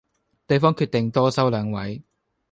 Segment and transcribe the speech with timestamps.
[0.47, 2.01] 對方決定多收兩位